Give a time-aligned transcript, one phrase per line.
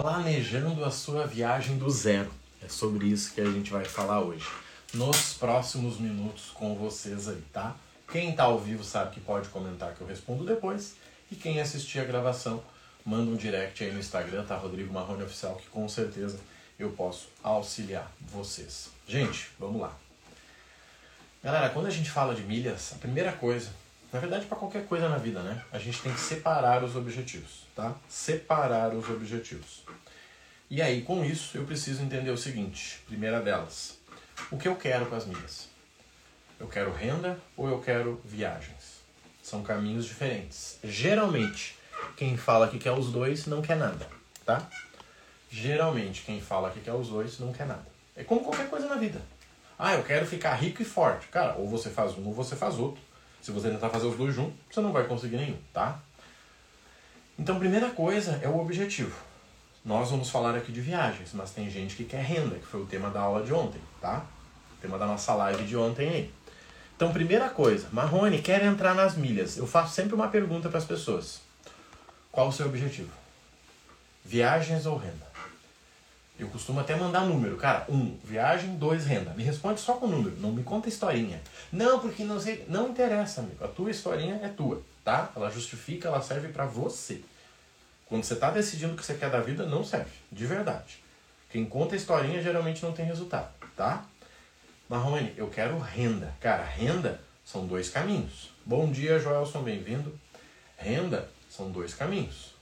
[0.00, 2.32] planejando a sua viagem do zero.
[2.64, 4.46] É sobre isso que a gente vai falar hoje.
[4.94, 7.76] Nos próximos minutos com vocês aí, tá?
[8.10, 10.94] Quem tá ao vivo sabe que pode comentar que eu respondo depois.
[11.30, 12.62] E quem assistir a gravação,
[13.04, 14.56] manda um direct aí no Instagram, tá?
[14.56, 16.40] Rodrigo Marrone Oficial, que com certeza
[16.78, 18.88] eu posso auxiliar vocês.
[19.06, 19.94] Gente, vamos lá.
[21.44, 23.68] Galera, quando a gente fala de milhas, a primeira coisa,
[24.12, 25.62] na verdade para qualquer coisa na vida, né?
[25.72, 27.94] A gente tem que separar os objetivos, tá?
[28.08, 29.84] Separar os objetivos.
[30.68, 33.98] E aí, com isso, eu preciso entender o seguinte: primeira delas,
[34.50, 35.68] o que eu quero com as milhas?
[36.58, 39.00] Eu quero renda ou eu quero viagens?
[39.42, 40.78] São caminhos diferentes.
[40.84, 41.76] Geralmente,
[42.16, 44.06] quem fala que quer os dois não quer nada,
[44.44, 44.68] tá?
[45.50, 47.86] Geralmente, quem fala que quer os dois não quer nada.
[48.14, 49.20] É como qualquer coisa na vida.
[49.78, 51.26] Ah, eu quero ficar rico e forte.
[51.28, 53.02] Cara, ou você faz um ou você faz outro.
[53.40, 56.00] Se você tentar fazer os dois juntos, você não vai conseguir nenhum, tá?
[57.38, 59.16] Então, primeira coisa é o objetivo.
[59.82, 62.86] Nós vamos falar aqui de viagens, mas tem gente que quer renda, que foi o
[62.86, 64.26] tema da aula de ontem, tá?
[64.76, 66.34] O tema da nossa live de ontem aí.
[66.94, 69.56] Então, primeira coisa, Marrone quer entrar nas milhas.
[69.56, 71.40] Eu faço sempre uma pergunta para as pessoas:
[72.30, 73.10] qual o seu objetivo?
[74.22, 75.29] Viagens ou renda?
[76.40, 77.58] Eu costumo até mandar número.
[77.58, 79.34] Cara, um, viagem, dois, renda.
[79.34, 81.38] Me responde só com número, não me conta historinha.
[81.70, 82.64] Não, porque não sei.
[82.66, 83.62] Não interessa, amigo.
[83.62, 85.30] A tua historinha é tua, tá?
[85.36, 87.20] Ela justifica, ela serve para você.
[88.06, 90.12] Quando você está decidindo o que você quer da vida, não serve.
[90.32, 90.98] De verdade.
[91.50, 94.06] Quem conta historinha geralmente não tem resultado, tá?
[94.88, 96.34] Marrone, eu quero renda.
[96.40, 98.50] Cara, renda são dois caminhos.
[98.64, 100.18] Bom dia, Joelson, bem-vindo.
[100.78, 102.54] Renda são dois caminhos.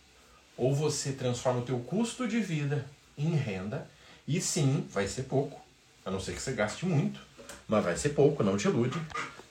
[0.57, 2.85] Ou você transforma o teu custo de vida
[3.19, 3.87] em renda.
[4.27, 5.61] E sim, vai ser pouco.
[6.05, 7.21] A não ser que você gaste muito.
[7.67, 8.99] Mas vai ser pouco, não te ilude.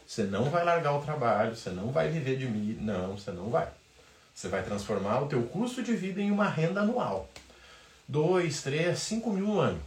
[0.08, 2.78] Você não vai largar o trabalho, você não vai viver de mim.
[2.80, 3.68] Não, você não vai.
[4.34, 7.30] Você vai transformar o teu custo de vida em uma renda anual.
[8.08, 9.82] 2, 3, 5 mil no ano.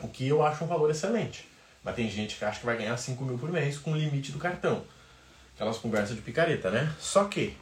[0.00, 1.48] O que eu acho um valor excelente.
[1.82, 4.32] Mas tem gente que acha que vai ganhar 5 mil por mês com o limite
[4.32, 4.84] do cartão.
[5.54, 6.94] Aquelas conversas de picareta, né?
[7.00, 7.56] Só que,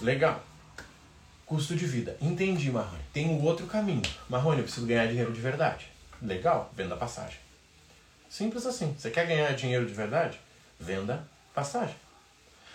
[0.00, 0.42] legal,
[1.46, 2.16] Custo de vida.
[2.20, 3.04] Entendi, Marrone.
[3.12, 4.02] Tem um outro caminho.
[4.28, 5.86] Marrone, eu preciso ganhar dinheiro de verdade.
[6.20, 7.38] Legal, venda passagem.
[8.28, 8.92] Simples assim.
[8.98, 10.40] Você quer ganhar dinheiro de verdade?
[10.80, 11.22] Venda
[11.54, 11.94] passagem.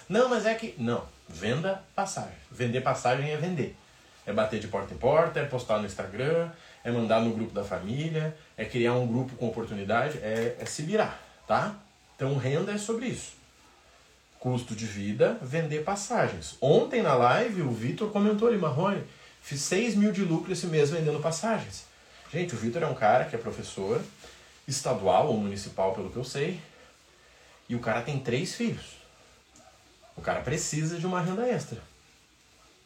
[0.07, 0.73] Não, mas é que.
[0.77, 1.05] Não.
[1.27, 2.37] Venda passagem.
[2.49, 3.75] Vender passagem é vender.
[4.25, 6.49] É bater de porta em porta, é postar no Instagram,
[6.81, 10.83] é mandar no grupo da família, é criar um grupo com oportunidade, é, é se
[10.83, 11.75] virar, tá?
[12.15, 13.40] Então renda é sobre isso
[14.41, 16.57] custo de vida, vender passagens.
[16.59, 19.03] Ontem na live o Vitor comentou ali, Marrone,
[19.39, 21.85] fiz 6 mil de lucro esse mês vendendo passagens.
[22.33, 24.01] Gente, o Vitor é um cara que é professor
[24.67, 26.59] estadual ou municipal, pelo que eu sei,
[27.69, 28.97] e o cara tem três filhos.
[30.17, 31.79] O cara precisa de uma renda extra.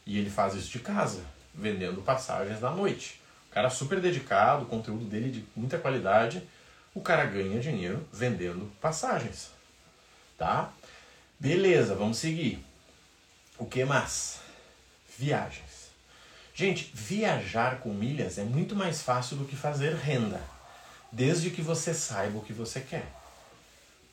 [0.06, 1.24] E ele faz isso de casa,
[1.54, 3.22] vendendo passagens na noite.
[3.50, 6.44] O cara super dedicado, o conteúdo dele de muita qualidade.
[6.94, 9.52] O cara ganha dinheiro vendendo passagens.
[10.38, 10.74] Tá?
[11.40, 12.64] Beleza, vamos seguir.
[13.58, 14.40] O que mais?
[15.18, 15.90] Viagens.
[16.54, 20.42] Gente, viajar com milhas é muito mais fácil do que fazer renda,
[21.12, 23.12] desde que você saiba o que você quer.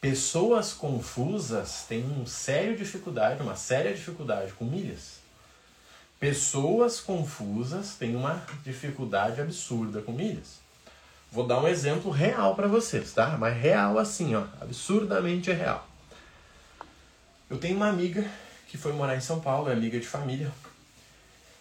[0.01, 5.21] Pessoas confusas têm uma séria dificuldade, uma séria dificuldade com milhas.
[6.19, 10.61] Pessoas confusas têm uma dificuldade absurda com milhas.
[11.31, 13.37] Vou dar um exemplo real para vocês, tá?
[13.39, 15.92] Mas real assim, ó, absurdamente real.
[17.53, 18.25] Eu tenho uma amiga
[18.67, 20.51] que foi morar em São Paulo, é amiga de família.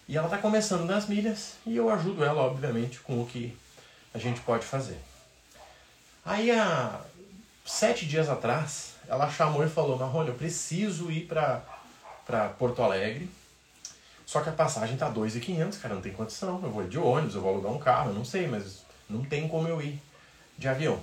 [0.08, 3.54] E ela está começando nas milhas e eu ajudo ela, obviamente, com o que
[4.14, 4.96] a gente pode fazer.
[6.24, 6.98] Aí, há
[7.66, 13.28] sete dias atrás, ela chamou e falou: Marrone, eu preciso ir para Porto Alegre.
[14.24, 16.58] Só que a passagem tá 2.500, cara, não tem condição.
[16.62, 19.46] Eu vou de ônibus, eu vou alugar um carro, eu não sei, mas não tem
[19.46, 20.00] como eu ir
[20.56, 20.98] de avião.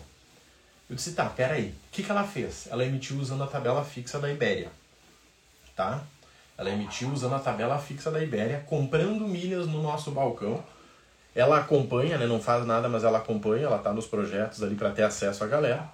[0.90, 1.68] Eu disse, tá, peraí.
[1.68, 2.66] O que, que ela fez?
[2.72, 4.79] Ela emitiu usando a tabela fixa da Ibéria
[5.80, 6.02] tá?
[6.58, 10.62] Ela emitiu usando a tabela fixa da Ibéria, comprando milhas no nosso balcão.
[11.34, 12.26] Ela acompanha, né?
[12.26, 15.48] Não faz nada, mas ela acompanha, ela tá nos projetos ali para ter acesso à
[15.48, 15.90] galera.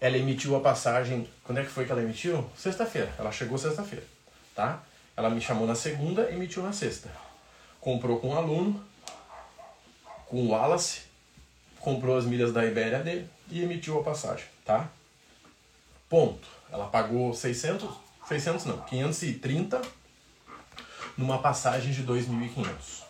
[0.00, 1.28] Ela emitiu a passagem.
[1.42, 2.50] Quando é que foi que ela emitiu?
[2.56, 3.12] Sexta-feira.
[3.18, 4.06] Ela chegou sexta-feira,
[4.54, 4.80] tá?
[5.14, 7.10] Ela me chamou na segunda, emitiu na sexta.
[7.78, 8.82] Comprou com um aluno,
[10.24, 11.02] com o Wallace,
[11.78, 14.88] comprou as milhas da Ibéria dele e emitiu a passagem, tá?
[16.08, 16.48] Ponto.
[16.72, 19.82] Ela pagou 600, 600 não, 530
[21.16, 23.04] numa passagem de 2.500.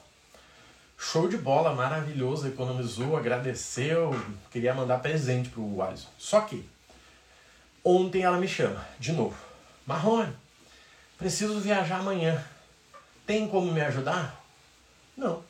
[0.99, 4.11] Show de bola, maravilhoso, economizou, agradeceu,
[4.51, 6.09] queria mandar presente pro Alisson.
[6.19, 6.69] Só que
[7.85, 9.37] ontem ela me chama de novo.
[9.87, 10.35] Marrone,
[11.17, 12.43] preciso viajar amanhã.
[13.27, 14.43] Tem como me ajudar?
[15.17, 15.43] Não.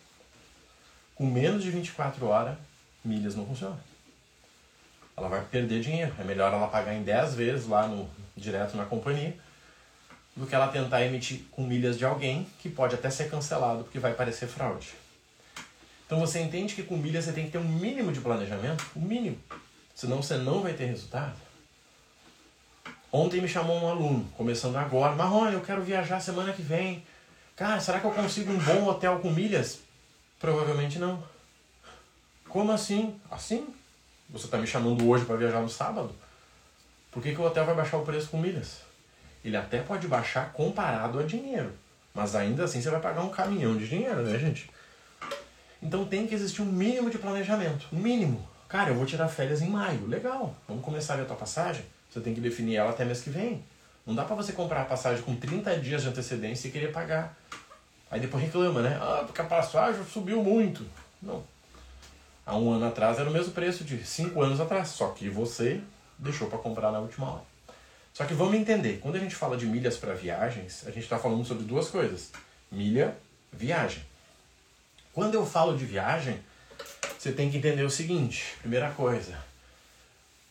[1.14, 2.56] com menos de 24 horas,
[3.04, 3.78] milhas não funciona.
[5.16, 6.12] Ela vai perder dinheiro.
[6.18, 9.34] É melhor ela pagar em 10 vezes lá no direto na companhia
[10.36, 13.98] do que ela tentar emitir com milhas de alguém que pode até ser cancelado porque
[13.98, 14.94] vai parecer fraude.
[16.06, 18.98] Então você entende que com milhas você tem que ter um mínimo de planejamento, o
[18.98, 19.38] um mínimo.
[19.94, 21.34] Senão você não vai ter resultado.
[23.12, 27.06] Ontem me chamou um aluno, começando agora, Marrone, eu quero viajar semana que vem.
[27.54, 29.78] Cara, será que eu consigo um bom hotel com milhas?
[30.40, 31.22] Provavelmente não.
[32.48, 33.18] Como assim?
[33.30, 33.72] Assim?
[34.30, 36.12] Você está me chamando hoje para viajar no sábado?
[37.12, 38.83] Por que, que o hotel vai baixar o preço com milhas?
[39.44, 41.72] Ele até pode baixar comparado a dinheiro.
[42.14, 44.70] Mas ainda assim você vai pagar um caminhão de dinheiro, né, gente?
[45.82, 47.86] Então tem que existir um mínimo de planejamento.
[47.92, 48.48] Um mínimo.
[48.68, 50.06] Cara, eu vou tirar férias em maio.
[50.06, 50.54] Legal.
[50.66, 51.84] Vamos começar a ver a tua passagem?
[52.08, 53.62] Você tem que definir ela até mês que vem.
[54.06, 57.36] Não dá para você comprar a passagem com 30 dias de antecedência e querer pagar.
[58.10, 58.98] Aí depois reclama, né?
[59.00, 60.86] Ah, porque a passagem subiu muito.
[61.20, 61.42] Não.
[62.46, 64.88] Há um ano atrás era o mesmo preço de cinco anos atrás.
[64.88, 65.80] Só que você
[66.18, 67.53] deixou para comprar na última hora.
[68.14, 71.18] Só que vamos entender, quando a gente fala de milhas para viagens, a gente está
[71.18, 72.30] falando sobre duas coisas:
[72.70, 73.16] milha,
[73.52, 74.04] viagem.
[75.12, 76.40] Quando eu falo de viagem,
[77.18, 79.36] você tem que entender o seguinte: primeira coisa,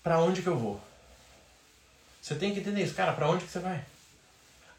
[0.03, 0.79] para onde que eu vou?
[2.21, 3.81] Você tem que entender isso, cara, para onde que você vai?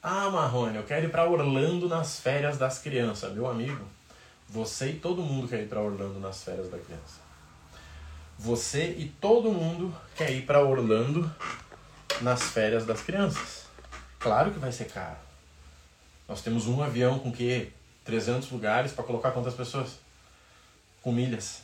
[0.02, 3.82] Ah, Marrone, eu quero ir para Orlando nas férias das crianças, meu amigo.
[4.50, 7.24] Você e todo mundo quer ir para Orlando nas férias da criança.
[8.38, 11.34] Você e todo mundo quer ir para Orlando
[12.20, 13.64] nas férias das crianças.
[14.18, 15.16] Claro que vai ser caro.
[16.28, 17.72] Nós temos um avião com que
[18.04, 19.98] 300 lugares para colocar quantas pessoas?
[21.02, 21.62] Com milhas.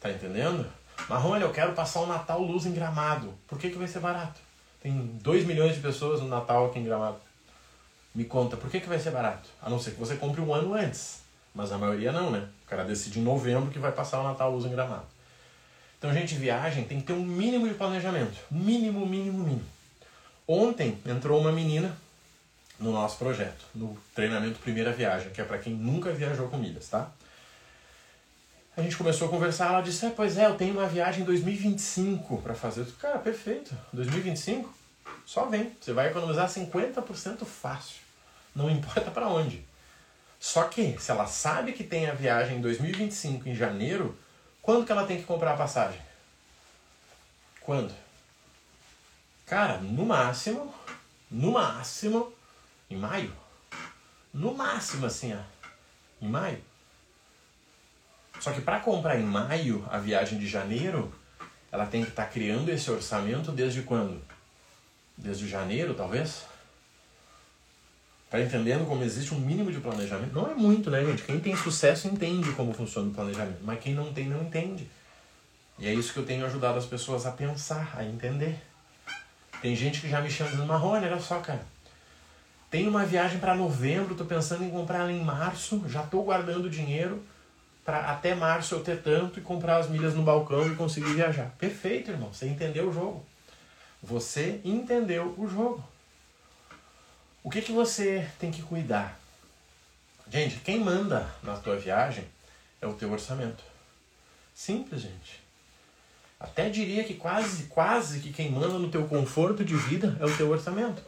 [0.00, 0.66] Tá entendendo?
[1.08, 3.32] Marrone, eu quero passar o Natal luz em Gramado.
[3.46, 4.40] Por que, que vai ser barato?
[4.80, 4.92] Tem
[5.22, 7.18] 2 milhões de pessoas no Natal aqui em Gramado.
[8.14, 9.48] Me conta, por que, que vai ser barato?
[9.60, 11.20] A não ser que você compre um ano antes.
[11.54, 12.48] Mas a maioria não, né?
[12.64, 15.06] O cara decide em novembro que vai passar o Natal luz em Gramado.
[16.06, 18.38] Então, gente, viagem tem que ter um mínimo de planejamento.
[18.48, 19.66] Mínimo, mínimo, mínimo.
[20.46, 21.96] Ontem entrou uma menina
[22.78, 26.88] no nosso projeto, no treinamento Primeira Viagem, que é para quem nunca viajou com milhas,
[26.88, 27.10] tá?
[28.76, 31.26] A gente começou a conversar, ela disse: é, Pois é, eu tenho uma viagem em
[31.26, 32.82] 2025 para fazer.
[32.82, 33.76] Eu disse, Cara, perfeito.
[33.92, 34.72] 2025?
[35.24, 35.72] Só vem.
[35.80, 37.96] Você vai economizar 50% fácil.
[38.54, 39.64] Não importa para onde.
[40.38, 44.16] Só que, se ela sabe que tem a viagem em 2025, em janeiro,
[44.66, 46.00] quando que ela tem que comprar a passagem?
[47.60, 47.94] Quando?
[49.46, 50.74] Cara, no máximo,
[51.30, 52.32] no máximo,
[52.90, 53.32] em maio.
[54.34, 55.40] No máximo, assim, ó,
[56.20, 56.60] em maio.
[58.40, 61.14] Só que para comprar em maio a viagem de janeiro,
[61.70, 64.20] ela tem que estar tá criando esse orçamento desde quando?
[65.16, 66.44] Desde janeiro, talvez?
[68.28, 70.34] Tá entendendo como existe um mínimo de planejamento?
[70.34, 71.22] Não é muito, né, gente?
[71.22, 74.88] Quem tem sucesso entende como funciona o planejamento, mas quem não tem, não entende.
[75.78, 78.58] E é isso que eu tenho ajudado as pessoas a pensar, a entender.
[79.62, 81.64] Tem gente que já me chama dizendo, Marrone, olha só, cara.
[82.68, 86.68] Tem uma viagem para novembro, tô pensando em comprar ela em março, já tô guardando
[86.68, 87.22] dinheiro
[87.84, 91.54] para até março eu ter tanto e comprar as milhas no balcão e conseguir viajar.
[91.56, 92.32] Perfeito, irmão.
[92.32, 93.24] Você entendeu o jogo.
[94.02, 95.84] Você entendeu o jogo.
[97.46, 99.16] O que, que você tem que cuidar?
[100.28, 102.24] Gente, quem manda na tua viagem
[102.82, 103.62] é o teu orçamento.
[104.52, 105.40] Simples, gente.
[106.40, 110.36] Até diria que quase, quase que quem manda no teu conforto de vida é o
[110.36, 111.00] teu orçamento.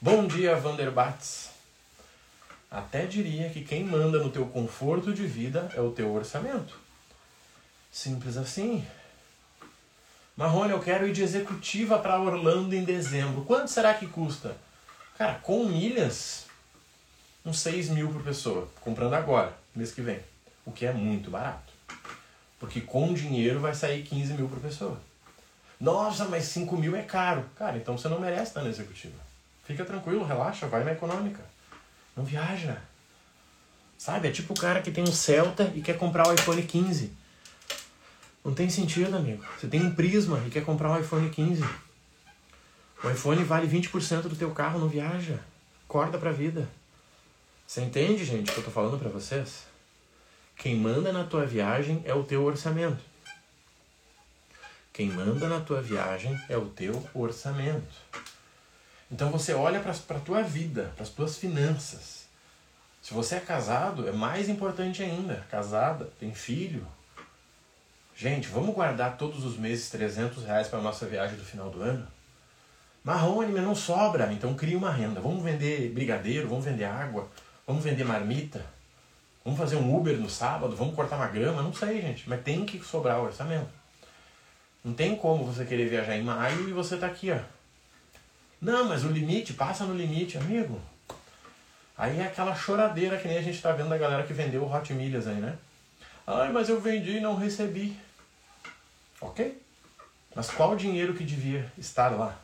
[0.00, 1.50] Bom dia, Vanderbatz.
[2.70, 6.78] Até diria que quem manda no teu conforto de vida é o teu orçamento.
[7.90, 8.86] Simples assim.
[10.36, 13.44] Marrone, eu quero ir de executiva para Orlando em dezembro.
[13.44, 14.56] Quanto será que custa?
[15.20, 16.46] Cara, com milhas,
[17.44, 20.18] uns 6 mil por pessoa, comprando agora, mês que vem.
[20.64, 21.74] O que é muito barato.
[22.58, 24.98] Porque com dinheiro vai sair 15 mil por pessoa.
[25.78, 27.44] Nossa, mas 5 mil é caro.
[27.54, 29.12] Cara, então você não merece estar na executiva.
[29.66, 31.44] Fica tranquilo, relaxa, vai na econômica.
[32.16, 32.80] Não viaja.
[33.98, 34.28] Sabe?
[34.28, 37.12] É tipo o cara que tem um Celta e quer comprar o iPhone 15.
[38.42, 39.44] Não tem sentido, amigo.
[39.58, 41.89] Você tem um Prisma e quer comprar um iPhone 15.
[43.02, 45.38] O iPhone vale 20% do teu carro, não viaja.
[45.88, 46.68] Acorda pra vida.
[47.66, 49.64] Você entende, gente, o que eu tô falando para vocês?
[50.56, 53.02] Quem manda na tua viagem é o teu orçamento.
[54.92, 57.94] Quem manda na tua viagem é o teu orçamento.
[59.10, 62.26] Então você olha para a tua vida, para as tuas finanças.
[63.00, 65.46] Se você é casado, é mais importante ainda.
[65.50, 66.86] Casada, tem filho.
[68.14, 72.06] Gente, vamos guardar todos os meses 300 reais para nossa viagem do final do ano?
[73.02, 75.20] Marrone, mas não sobra, então cria uma renda.
[75.20, 77.28] Vamos vender brigadeiro, vamos vender água,
[77.66, 78.64] vamos vender marmita.
[79.44, 80.76] Vamos fazer um Uber no sábado?
[80.76, 81.62] Vamos cortar uma grama?
[81.62, 82.28] Não sei, gente.
[82.28, 83.70] Mas tem que sobrar o orçamento.
[84.84, 87.38] Não tem como você querer viajar em maio e você tá aqui, ó.
[88.60, 90.78] Não, mas o limite, passa no limite, amigo.
[91.96, 94.74] Aí é aquela choradeira que nem a gente tá vendo da galera que vendeu o
[94.74, 95.56] Hot Milhas aí, né?
[96.26, 97.96] Ai, mas eu vendi e não recebi.
[99.20, 99.60] Ok?
[100.34, 102.38] Mas qual o dinheiro que devia estar lá?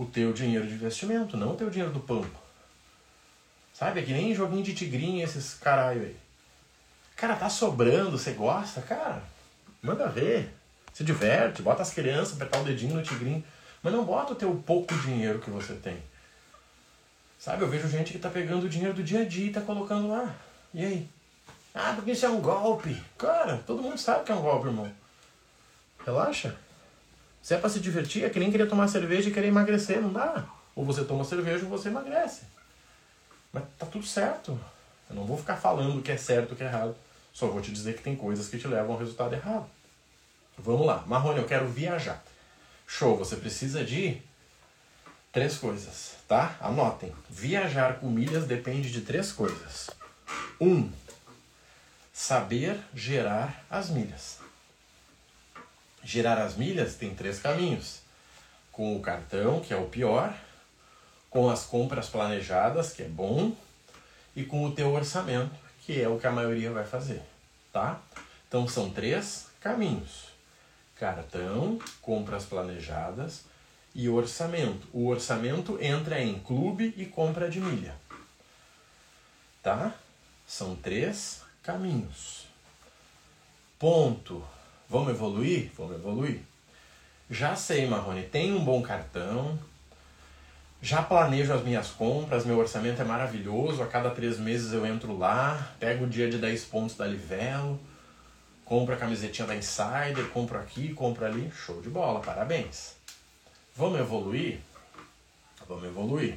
[0.00, 2.40] O teu dinheiro de investimento, não o teu dinheiro do pampa.
[3.74, 4.00] Sabe?
[4.00, 6.16] É que nem joguinho de tigrinho esses caralho aí.
[7.14, 8.80] Cara, tá sobrando, você gosta?
[8.80, 9.22] Cara,
[9.82, 10.54] manda ver.
[10.94, 13.44] Se diverte, bota as crianças, apertar o dedinho no tigrinho.
[13.82, 15.98] Mas não bota o teu pouco dinheiro que você tem.
[17.38, 19.60] Sabe, eu vejo gente que tá pegando o dinheiro do dia a dia e tá
[19.60, 20.34] colocando lá.
[20.72, 21.08] E aí?
[21.74, 22.98] Ah, porque isso é um golpe.
[23.18, 24.90] Cara, todo mundo sabe que é um golpe, irmão.
[26.06, 26.56] Relaxa.
[27.42, 30.12] Se é pra se divertir, é que nem querer tomar cerveja e querer emagrecer, não
[30.12, 30.44] dá.
[30.74, 32.42] Ou você toma cerveja ou você emagrece.
[33.52, 34.58] Mas tá tudo certo.
[35.08, 36.94] Eu não vou ficar falando o que é certo e o que é errado.
[37.32, 39.66] Só vou te dizer que tem coisas que te levam ao resultado errado.
[40.58, 41.02] Vamos lá.
[41.06, 42.22] Marrone, eu quero viajar.
[42.86, 44.20] Show, você precisa de
[45.32, 46.56] três coisas, tá?
[46.60, 47.14] Anotem.
[47.28, 49.90] Viajar com milhas depende de três coisas.
[50.60, 50.90] Um,
[52.12, 54.39] saber gerar as milhas.
[56.02, 58.00] Gerar as milhas tem três caminhos.
[58.72, 60.34] Com o cartão, que é o pior,
[61.28, 63.54] com as compras planejadas, que é bom,
[64.34, 67.22] e com o teu orçamento, que é o que a maioria vai fazer,
[67.72, 68.00] tá?
[68.48, 70.28] Então são três caminhos:
[70.96, 73.44] cartão, compras planejadas
[73.94, 74.88] e orçamento.
[74.92, 77.94] O orçamento entra em clube e compra de milha.
[79.62, 79.94] Tá?
[80.46, 82.46] São três caminhos.
[83.78, 84.44] Ponto.
[84.90, 85.70] Vamos evoluir?
[85.78, 86.40] Vamos evoluir.
[87.30, 89.56] Já sei, Marrone, tem um bom cartão,
[90.82, 93.84] já planejo as minhas compras, meu orçamento é maravilhoso.
[93.84, 97.78] A cada três meses eu entro lá, pego o dia de 10 pontos da Livelo,
[98.64, 101.52] compro a camisetinha da Insider, compro aqui, compro ali.
[101.52, 102.96] Show de bola, parabéns.
[103.76, 104.58] Vamos evoluir?
[105.68, 106.34] Vamos evoluir.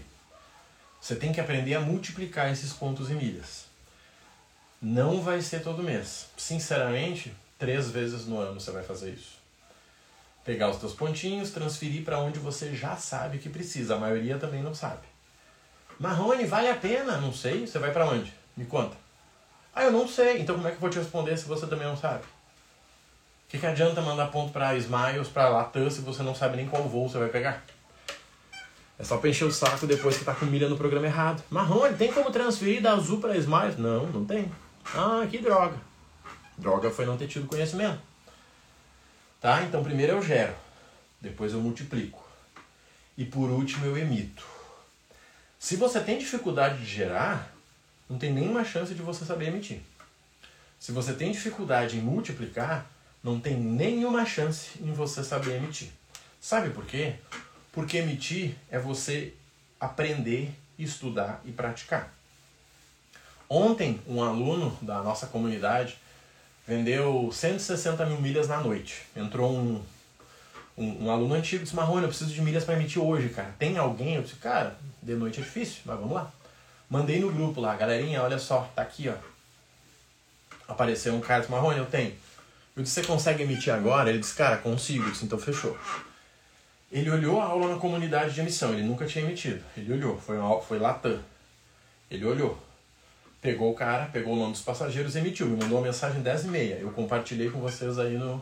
[1.01, 3.65] Você tem que aprender a multiplicar esses pontos em milhas.
[4.79, 6.27] Não vai ser todo mês.
[6.38, 9.43] Sinceramente, três vezes no ano você vai fazer isso
[10.43, 13.95] pegar os teus pontinhos, transferir para onde você já sabe que precisa.
[13.95, 15.01] A maioria também não sabe.
[16.00, 17.17] Marrone, vale a pena?
[17.17, 17.65] Não sei.
[17.65, 18.33] Você vai para onde?
[18.55, 18.95] Me conta.
[19.74, 20.39] Ah, eu não sei.
[20.39, 22.24] Então como é que eu vou te responder se você também não sabe?
[22.24, 26.67] O que, que adianta mandar ponto para Smiles, para Latam, se você não sabe nem
[26.67, 27.63] qual voo você vai pegar?
[28.98, 31.43] É só pra encher o saco depois que tá com milha no programa errado.
[31.50, 33.77] Marrone, tem como transferir da Azul para Smiles?
[33.77, 34.51] Não, não tem.
[34.95, 35.77] Ah, que droga.
[36.57, 38.01] Droga foi não ter tido conhecimento.
[39.41, 39.63] Tá?
[39.63, 40.55] Então primeiro eu gero,
[41.19, 42.24] depois eu multiplico.
[43.17, 44.45] E por último eu emito.
[45.60, 47.53] Se você tem dificuldade de gerar,
[48.10, 49.81] não tem nenhuma chance de você saber emitir.
[50.79, 52.86] Se você tem dificuldade em multiplicar,
[53.24, 55.89] não tem nenhuma chance em você saber emitir.
[56.41, 57.15] Sabe por quê?
[57.72, 59.33] Porque emitir é você
[59.79, 62.13] aprender, estudar e praticar.
[63.48, 65.98] Ontem, um aluno da nossa comunidade
[66.67, 69.03] vendeu 160 mil milhas na noite.
[69.15, 69.84] Entrou um,
[70.77, 73.53] um, um aluno antigo disse, Marrone, eu preciso de milhas para emitir hoje, cara.
[73.60, 74.15] Tem alguém?
[74.15, 76.32] Eu disse, cara, de noite é difícil, mas vamos lá.
[76.89, 79.15] Mandei no grupo lá, galerinha, olha só, tá aqui, ó.
[80.67, 82.13] Apareceu um cara disse, Marrone, eu tenho.
[82.75, 84.10] Eu disse, você consegue emitir agora?
[84.10, 85.05] Ele disse, cara, consigo.
[85.05, 85.77] Eu disse, então fechou.
[86.91, 89.63] Ele olhou a aula na comunidade de emissão, ele nunca tinha emitido.
[89.75, 91.20] Ele olhou, foi, foi Latam.
[92.10, 92.58] Ele olhou,
[93.43, 95.45] pegou o cara, pegou o nome dos passageiros e emitiu.
[95.45, 96.75] Me mandou uma mensagem 10 e meia.
[96.75, 98.41] Eu compartilhei com vocês aí no,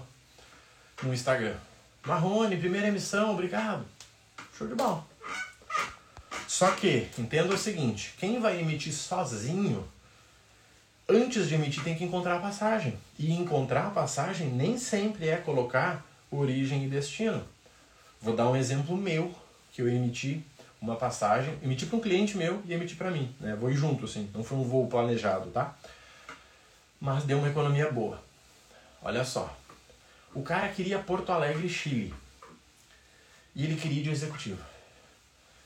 [1.02, 1.56] no Instagram.
[2.06, 3.84] Marrone, primeira emissão, obrigado.
[4.56, 5.04] Show de bola.
[6.48, 9.84] Só que, entenda o seguinte, quem vai emitir sozinho,
[11.10, 12.96] antes de emitir tem que encontrar a passagem.
[13.18, 17.44] E encontrar a passagem nem sempre é colocar origem e destino.
[18.22, 19.34] Vou dar um exemplo meu,
[19.72, 20.46] que eu emiti
[20.82, 23.34] uma passagem, emiti para um cliente meu e emiti para mim.
[23.40, 23.56] Né?
[23.56, 25.76] Vou ir junto, assim, não foi um voo planejado, tá?
[27.00, 28.22] Mas deu uma economia boa.
[29.02, 29.56] Olha só.
[30.34, 32.14] O cara queria Porto Alegre, Chile.
[33.54, 34.66] E ele queria de executiva.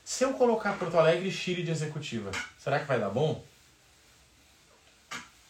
[0.04, 3.42] Se eu colocar Porto Alegre, Chile de executiva, será que vai dar bom?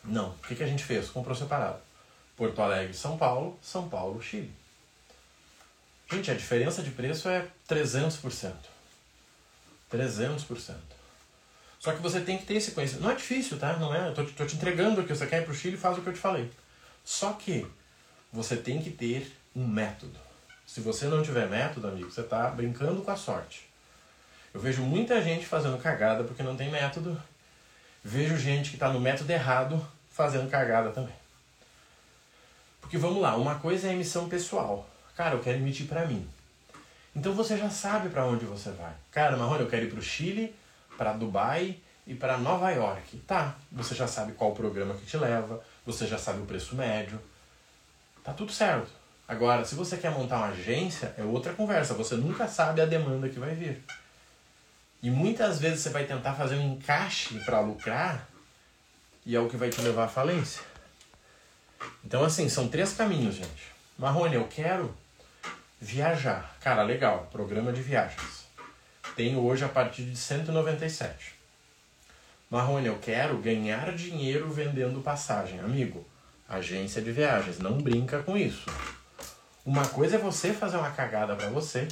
[0.05, 0.31] Não.
[0.31, 1.11] O que, que a gente fez?
[1.11, 1.81] Comprou separado.
[2.37, 4.53] Porto Alegre, São Paulo, São Paulo, Chile.
[6.11, 8.53] Gente, a diferença de preço é 300%.
[9.93, 10.75] 300%.
[11.78, 13.05] Só que você tem que ter esse conhecimento.
[13.05, 13.76] Não é difícil, tá?
[13.76, 14.09] Não é.
[14.09, 15.14] Eu tô, tô te entregando aqui.
[15.14, 16.50] Você quer ir pro Chile, faz o que eu te falei.
[17.05, 17.66] Só que
[18.33, 20.19] você tem que ter um método.
[20.66, 23.69] Se você não tiver método, amigo, você está brincando com a sorte.
[24.52, 27.21] Eu vejo muita gente fazendo cagada porque não tem método.
[28.02, 31.14] Vejo gente que está no método errado fazendo cagada também.
[32.81, 34.88] Porque vamos lá, uma coisa é a emissão pessoal.
[35.16, 36.26] Cara, eu quero emitir para mim.
[37.17, 38.93] Então você já sabe para onde você vai.
[39.11, 40.55] Cara, Marrone, eu quero ir para o Chile,
[40.99, 43.17] para Dubai e para Nova York.
[43.27, 47.19] Tá, você já sabe qual programa que te leva, você já sabe o preço médio.
[48.23, 48.93] Tá tudo certo.
[49.27, 51.95] Agora, se você quer montar uma agência, é outra conversa.
[51.95, 53.83] Você nunca sabe a demanda que vai vir.
[55.03, 58.29] E muitas vezes você vai tentar fazer um encaixe para lucrar
[59.25, 60.63] e é o que vai te levar à falência.
[62.05, 63.73] Então, assim, são três caminhos, gente.
[63.99, 64.95] Marrone, eu quero
[65.80, 66.56] viajar.
[66.61, 68.47] Cara, legal, programa de viagens.
[69.14, 71.35] Tenho hoje a partir de 197.
[72.50, 75.61] Marrone, eu quero ganhar dinheiro vendendo passagem.
[75.61, 76.06] Amigo,
[76.49, 78.66] agência de viagens, não brinca com isso.
[79.64, 81.88] Uma coisa é você fazer uma cagada para você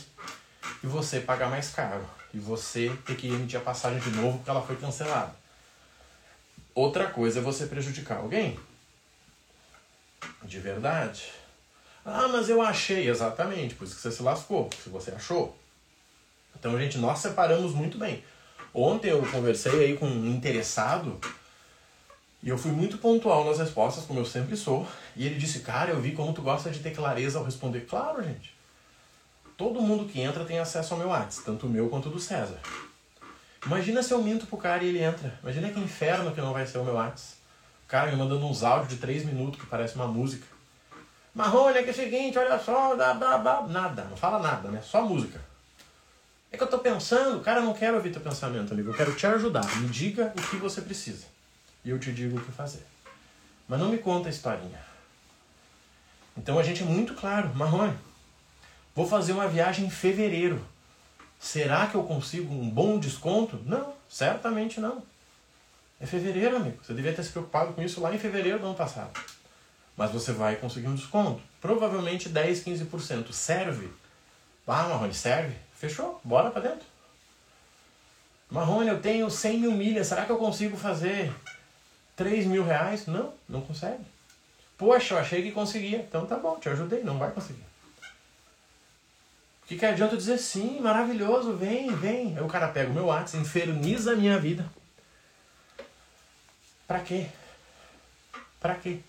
[0.83, 2.09] e você pagar mais caro.
[2.33, 5.35] E você ter que emitir a passagem de novo porque ela foi cancelada.
[6.75, 8.59] Outra coisa é você prejudicar alguém.
[10.43, 11.33] De verdade.
[12.05, 13.09] Ah, mas eu achei.
[13.09, 15.57] Exatamente, por isso que você se lascou, se você achou.
[16.59, 18.23] Então, gente, nós separamos muito bem.
[18.73, 21.21] Ontem eu conversei aí com um interessado
[22.43, 24.87] e eu fui muito pontual nas respostas, como eu sempre sou.
[25.17, 27.83] E ele disse, cara, eu vi como tu gosta de ter clareza ao responder.
[27.83, 28.55] Claro, gente.
[29.57, 32.19] Todo mundo que entra tem acesso ao meu WhatsApp, tanto o meu quanto o do
[32.19, 32.59] César.
[33.65, 35.39] Imagina se eu minto pro cara e ele entra.
[35.43, 37.37] Imagina que inferno que não vai ser o meu WhatsApp.
[37.85, 40.47] O cara me mandando uns áudios de 3 minutos que parece uma música.
[41.35, 43.67] Marrone, é que é o seguinte, olha só, blá, blá, blá.
[43.67, 44.81] nada, não fala nada, né?
[44.83, 45.41] Só música.
[46.53, 48.91] É que eu tô pensando, cara, eu não quero ouvir teu pensamento, amigo.
[48.91, 49.65] Eu quero te ajudar.
[49.79, 51.27] Me diga o que você precisa.
[51.85, 52.87] E eu te digo o que fazer.
[53.67, 54.79] Mas não me conta a historinha.
[56.37, 57.53] Então a gente é muito claro.
[57.57, 57.99] Marrone,
[58.95, 60.65] vou fazer uma viagem em fevereiro.
[61.41, 63.61] Será que eu consigo um bom desconto?
[63.67, 65.03] Não, certamente não.
[66.01, 66.79] É fevereiro, amigo.
[66.85, 69.11] Você devia ter se preocupado com isso lá em fevereiro do ano passado.
[69.97, 71.43] Mas você vai conseguir um desconto.
[71.61, 73.33] Provavelmente 10, 15%.
[73.33, 73.89] Serve?
[74.67, 75.55] Ah, Marrone, serve?
[75.75, 76.21] Fechou?
[76.25, 76.87] Bora pra dentro.
[78.51, 80.07] Marrone, eu tenho 100 mil milhas.
[80.07, 81.33] Será que eu consigo fazer
[82.17, 83.07] 3 mil reais?
[83.07, 84.05] Não, não consegue.
[84.77, 85.99] Poxa, eu achei que conseguia.
[85.99, 87.03] Então tá bom, te ajudei.
[87.03, 87.65] Não vai conseguir.
[89.63, 92.37] O que, que adianta dizer sim, maravilhoso, vem, vem.
[92.37, 94.71] Aí o cara pega o meu WhatsApp, inferniza a minha vida.
[96.87, 97.29] Pra quê?
[98.61, 99.01] Pra quê?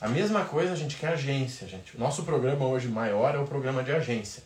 [0.00, 1.96] A mesma coisa a gente quer agência, gente.
[1.96, 4.44] O nosso programa hoje maior é o programa de agência.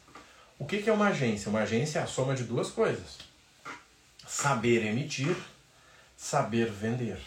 [0.59, 1.51] O que, que é uma agência?
[1.51, 3.19] Uma agência é a soma de duas coisas:
[4.27, 5.37] saber emitir,
[6.17, 7.19] saber vender.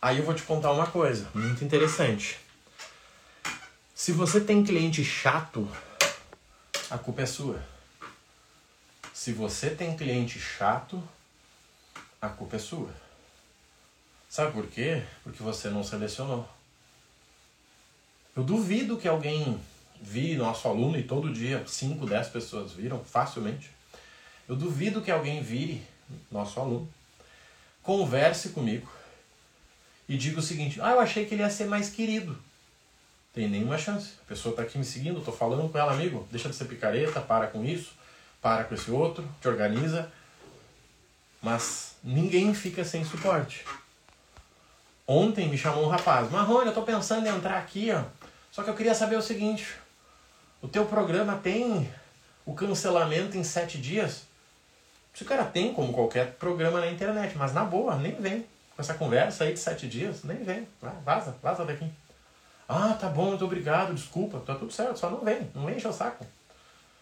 [0.00, 2.38] Aí eu vou te contar uma coisa muito interessante.
[3.96, 5.68] Se você tem cliente chato,
[6.88, 7.60] a culpa é sua.
[9.12, 11.02] Se você tem cliente chato,
[12.22, 12.94] a culpa é sua.
[14.28, 15.02] Sabe por quê?
[15.24, 16.48] Porque você não selecionou.
[18.38, 19.60] Eu duvido que alguém
[20.00, 23.68] vi nosso aluno e todo dia 5, 10 pessoas viram facilmente.
[24.48, 25.82] Eu duvido que alguém vire
[26.30, 26.88] nosso aluno,
[27.82, 28.88] converse comigo
[30.08, 32.38] e diga o seguinte: Ah, eu achei que ele ia ser mais querido.
[33.34, 34.12] Tem nenhuma chance.
[34.24, 37.20] A pessoa está aqui me seguindo, estou falando com ela, amigo, deixa de ser picareta,
[37.20, 37.90] para com isso,
[38.40, 40.12] para com esse outro, te organiza.
[41.42, 43.64] Mas ninguém fica sem suporte.
[45.08, 48.04] Ontem me chamou um rapaz, Marrone, eu estou pensando em entrar aqui, ó.
[48.50, 49.76] Só que eu queria saber o seguinte:
[50.60, 51.90] o teu programa tem
[52.44, 54.26] o cancelamento em sete dias?
[55.14, 58.46] Se o cara tem, como qualquer programa na internet, mas na boa, nem vem.
[58.74, 60.68] Com essa conversa aí de sete dias, nem vem.
[60.80, 61.90] Vai, vaza, vaza daqui.
[62.68, 65.92] Ah, tá bom, muito obrigado, desculpa, tá tudo certo, só não vem, não enche o
[65.92, 66.26] saco.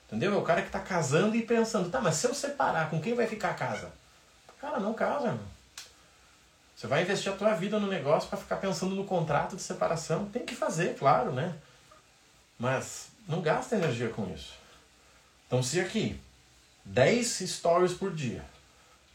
[0.07, 0.33] Entendeu?
[0.33, 3.15] É o cara que tá casando e pensando, tá, mas se eu separar, com quem
[3.15, 3.91] vai ficar a casa?
[4.61, 5.56] Cara, não casa, irmão.
[6.77, 10.27] Você vai investir a tua vida no negócio para ficar pensando no contrato de separação.
[10.27, 11.57] Tem que fazer, claro, né?
[12.59, 14.53] Mas não gasta energia com isso.
[15.47, 16.21] Então, se aqui
[16.85, 18.45] 10 stories por dia,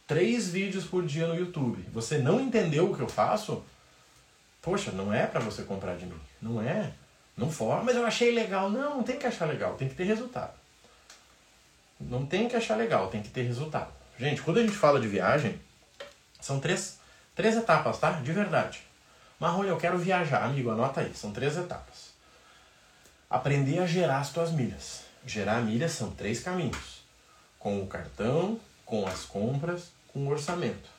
[0.08, 3.64] 3 vídeos por dia no YouTube, você não entendeu o que eu faço,
[4.60, 6.20] poxa, não é para você comprar de mim.
[6.42, 6.92] Não é.
[7.38, 8.72] Não for, mas eu achei legal.
[8.72, 10.54] Não, não tem que achar legal, tem que ter resultado.
[12.00, 13.94] Não tem que achar legal, tem que ter resultado.
[14.18, 15.62] Gente, quando a gente fala de viagem,
[16.40, 17.00] são três,
[17.36, 18.12] três etapas, tá?
[18.12, 18.84] De verdade.
[19.40, 20.44] Marrone, eu quero viajar.
[20.44, 21.14] Amigo, anota aí.
[21.16, 22.12] São três etapas.
[23.30, 25.02] Aprender a gerar as tuas milhas.
[25.26, 27.02] Gerar milhas são três caminhos.
[27.58, 30.90] Com o cartão, com as compras, com o orçamento.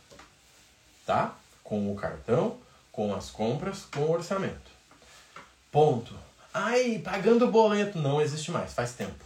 [1.06, 1.34] Tá?
[1.62, 2.58] Com o cartão,
[2.90, 4.70] com as compras, com o orçamento.
[5.70, 6.18] Ponto.
[6.52, 7.98] Ai, pagando boleto.
[7.98, 9.24] Não existe mais, faz tempo.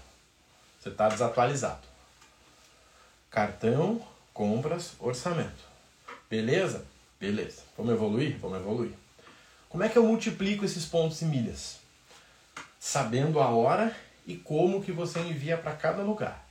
[0.80, 1.86] Você está desatualizado.
[3.30, 4.00] Cartão,
[4.32, 5.64] compras, orçamento.
[6.28, 6.84] Beleza?
[7.18, 7.62] Beleza.
[7.76, 8.38] Vamos evoluir?
[8.38, 8.92] Vamos evoluir.
[9.68, 11.78] Como é que eu multiplico esses pontos em milhas?
[12.78, 13.94] Sabendo a hora
[14.26, 16.46] e como que você envia para cada lugar.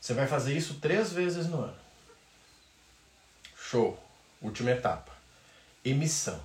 [0.00, 1.76] Você vai fazer isso três vezes no ano.
[3.56, 4.02] Show.
[4.40, 5.12] Última etapa.
[5.84, 6.40] Emissão.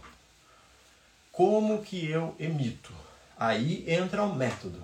[1.31, 2.93] Como que eu emito?
[3.37, 4.83] Aí entra o método.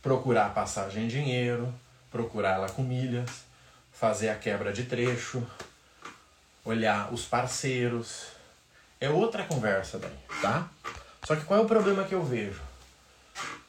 [0.00, 1.72] Procurar passagem em dinheiro,
[2.10, 3.30] procurar ela com milhas,
[3.92, 5.44] fazer a quebra de trecho,
[6.64, 8.26] olhar os parceiros.
[9.00, 10.68] É outra conversa daí, tá?
[11.24, 12.60] Só que qual é o problema que eu vejo?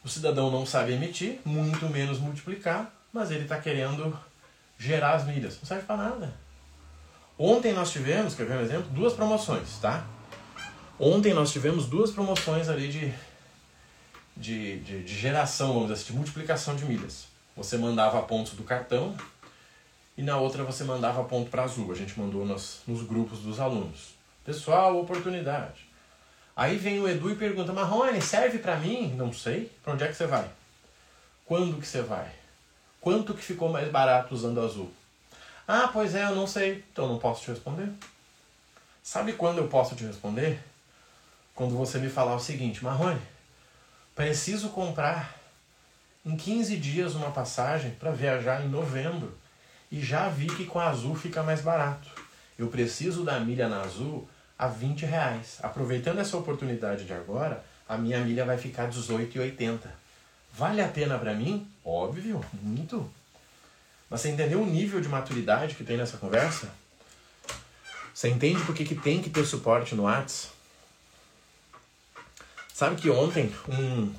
[0.04, 4.18] O cidadão não sabe emitir, muito menos multiplicar, mas ele está querendo
[4.78, 5.58] gerar as milhas.
[5.58, 6.34] Não serve para nada.
[7.38, 8.90] Ontem nós tivemos, quer ver um exemplo?
[8.92, 10.06] Duas promoções, tá?
[10.98, 13.14] Ontem nós tivemos duas promoções ali de,
[14.38, 17.28] de, de, de geração, vamos dizer assim, de multiplicação de milhas.
[17.58, 19.16] Você mandava pontos do cartão
[20.18, 21.92] e na outra você mandava ponto para azul.
[21.92, 24.16] A gente mandou nos, nos grupos dos alunos.
[24.44, 25.86] Pessoal, oportunidade.
[26.56, 29.14] Aí vem o Edu e pergunta, Marrone, serve para mim?
[29.16, 29.72] Não sei.
[29.84, 30.50] Para onde é que você vai?
[31.46, 32.32] Quando que você vai?
[33.02, 34.92] Quanto que ficou mais barato usando azul?
[35.68, 36.84] Ah, pois é, eu não sei.
[36.92, 37.92] Então não posso te responder.
[39.04, 40.60] Sabe quando eu posso te responder?
[41.54, 43.22] Quando você me falar o seguinte, Marrone,
[44.16, 45.38] preciso comprar
[46.26, 49.38] em 15 dias uma passagem para viajar em novembro
[49.92, 52.10] e já vi que com a Azul fica mais barato.
[52.58, 55.58] Eu preciso da milha na Azul a 20 reais.
[55.62, 59.80] Aproveitando essa oportunidade de agora, a minha milha vai ficar 18,80.
[60.54, 61.68] Vale a pena para mim?
[61.84, 63.10] Óbvio, muito.
[64.10, 66.72] Mas você entendeu o nível de maturidade que tem nessa conversa?
[68.14, 70.50] Você entende por que, que tem que ter suporte no Whats?
[72.74, 74.14] Sabe que ontem um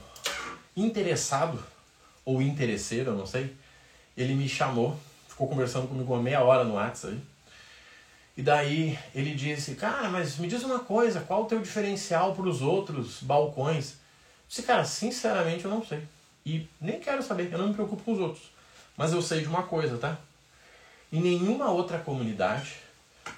[0.76, 1.62] interessado
[2.24, 3.54] ou interesseiro, eu não sei,
[4.16, 4.98] ele me chamou
[5.36, 7.20] ficou conversando comigo uma meia hora no WhatsApp.
[8.34, 12.48] E daí ele disse, cara, mas me diz uma coisa, qual o teu diferencial para
[12.48, 13.90] os outros balcões?
[13.90, 13.96] Eu
[14.48, 16.02] disse, cara, sinceramente eu não sei.
[16.44, 18.44] E nem quero saber, eu não me preocupo com os outros.
[18.96, 20.16] Mas eu sei de uma coisa, tá?
[21.12, 22.76] Em nenhuma outra comunidade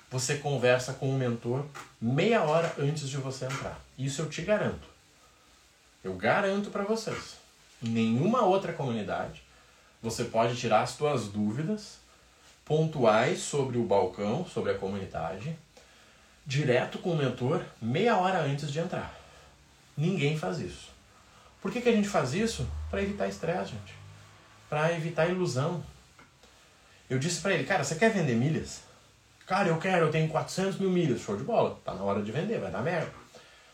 [0.08, 1.66] você conversa com o mentor
[2.00, 3.80] meia hora antes de você entrar.
[3.98, 4.86] Isso eu te garanto.
[6.04, 7.36] Eu garanto para vocês.
[7.82, 9.47] Em nenhuma outra comunidade
[10.02, 11.98] você pode tirar as suas dúvidas
[12.64, 15.58] pontuais sobre o balcão, sobre a comunidade,
[16.46, 19.14] direto com o mentor, meia hora antes de entrar.
[19.96, 20.90] Ninguém faz isso.
[21.60, 22.68] Por que, que a gente faz isso?
[22.90, 23.94] Para evitar estresse, gente.
[24.68, 25.82] Para evitar ilusão.
[27.10, 28.82] Eu disse para ele, cara, você quer vender milhas?
[29.46, 31.22] Cara, eu quero, eu tenho 400 mil milhas.
[31.22, 31.80] Show de bola.
[31.84, 33.10] Tá na hora de vender, vai dar merda.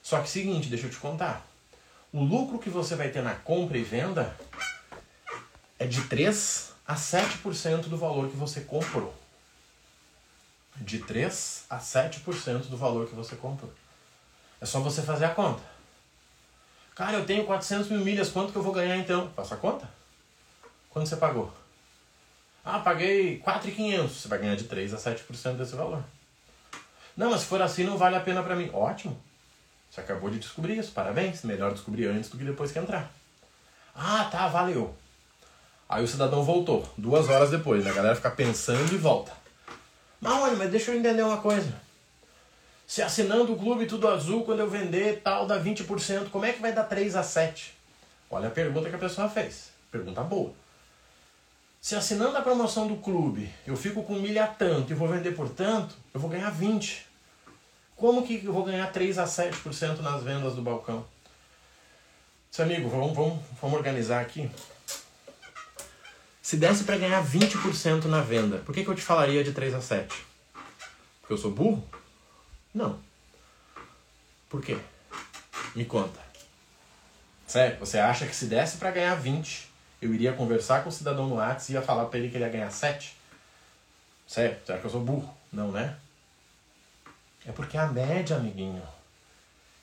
[0.02, 1.44] Só que seguinte, deixa eu te contar.
[2.12, 4.34] O lucro que você vai ter na compra e venda
[5.78, 9.14] é de 3 a 7% do valor que você comprou.
[10.76, 13.72] De 3 a 7% do valor que você comprou.
[14.60, 15.62] É só você fazer a conta.
[16.94, 19.30] Cara, eu tenho 400 mil milhas, quanto que eu vou ganhar então?
[19.34, 19.88] Faça a conta.
[20.90, 21.52] Quanto você pagou?
[22.64, 24.12] Ah, paguei 4,500.
[24.12, 26.04] Você vai ganhar de 3 a 7% desse valor.
[27.16, 28.70] Não, mas se for assim não vale a pena para mim.
[28.72, 29.20] Ótimo.
[29.90, 30.92] Você acabou de descobrir isso.
[30.92, 31.42] Parabéns.
[31.42, 33.10] Melhor descobrir antes do que depois que entrar.
[33.94, 34.96] Ah, tá, valeu.
[35.88, 37.84] Aí o cidadão voltou, duas horas depois.
[37.84, 37.90] Né?
[37.90, 39.32] A galera fica pensando e volta.
[40.20, 41.72] Mas olha, mas deixa eu entender uma coisa.
[42.86, 46.60] Se assinando o clube tudo azul, quando eu vender tal, dá 20%, como é que
[46.60, 47.74] vai dar 3 a 7?
[48.30, 49.70] Olha a pergunta que a pessoa fez.
[49.90, 50.52] Pergunta boa.
[51.80, 55.50] Se assinando a promoção do clube, eu fico com milha tanto e vou vender por
[55.50, 57.06] tanto, eu vou ganhar 20.
[57.94, 61.04] Como que eu vou ganhar 3 a 7% nas vendas do balcão?
[62.50, 64.50] Seu amigo, vamos, vamos, vamos organizar aqui.
[66.44, 69.72] Se desse para ganhar 20% na venda, por que, que eu te falaria de 3
[69.72, 70.14] a 7?
[71.22, 71.82] Porque eu sou burro?
[72.74, 73.00] Não.
[74.50, 74.76] Por quê?
[75.74, 76.20] Me conta.
[77.46, 79.70] Sério, você acha que se desse para ganhar 20,
[80.02, 82.44] eu iria conversar com o cidadão no WhatsApp e ia falar para ele que ele
[82.44, 83.16] ia ganhar 7?
[84.28, 85.34] Sério, será que eu sou burro?
[85.50, 85.96] Não, né?
[87.46, 88.82] É porque é a média, amiguinho.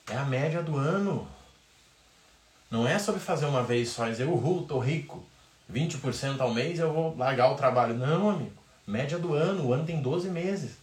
[0.08, 1.28] É a média do ano.
[2.70, 5.26] Não é sobre fazer uma vez só e dizer, uhul, tô rico.
[5.72, 7.94] 20% ao mês, eu vou largar o trabalho.
[7.94, 8.52] Não, amigo.
[8.86, 10.78] Média do ano, o ano tem 12 meses.